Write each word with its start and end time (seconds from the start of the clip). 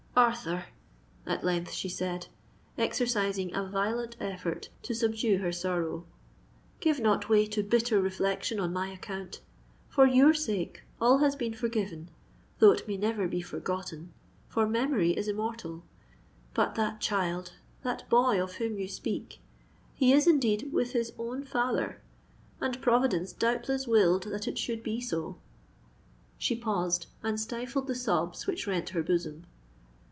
"Arthur," 0.13 0.65
at 1.25 1.43
length 1.43 1.71
she 1.71 1.87
said, 1.87 2.27
exercising 2.77 3.55
a 3.55 3.63
violent 3.65 4.17
effort 4.19 4.67
to 4.83 4.93
subdue 4.93 5.37
her 5.37 5.53
sorrow, 5.53 6.05
"give 6.81 6.99
not 6.99 7.29
way 7.29 7.47
to 7.47 7.63
bitter 7.63 7.99
reflection 7.99 8.59
on 8.59 8.73
my 8.73 8.89
account. 8.89 9.39
For 9.87 10.05
your 10.05 10.33
sake, 10.33 10.83
all 10.99 11.19
has 11.19 11.37
been 11.37 11.53
forgiven—though 11.53 12.71
it 12.71 12.87
may 12.89 12.97
never 12.97 13.25
be 13.29 13.41
forgotten; 13.41 14.11
for 14.49 14.67
memory 14.67 15.11
is 15.11 15.29
immortal! 15.29 15.81
But 16.53 16.75
that 16.75 16.99
child—that 16.99 18.07
boy 18.09 18.43
of 18.43 18.55
whom 18.55 18.77
you 18.77 18.89
speak—he 18.89 20.11
is 20.11 20.27
indeed 20.27 20.71
with 20.73 20.91
his 20.91 21.13
own 21.17 21.45
father; 21.45 22.01
and 22.59 22.81
Providence 22.81 23.31
doubtless 23.31 23.87
willed 23.87 24.23
that 24.23 24.47
it 24.47 24.57
should 24.57 24.83
be 24.83 24.99
so!" 24.99 25.37
She 26.37 26.55
paused, 26.55 27.07
and 27.23 27.39
stifled 27.39 27.87
the 27.87 27.95
sobs 27.95 28.45
which 28.45 28.67
rent 28.67 28.89
her 28.89 29.01
bosom. 29.01 29.45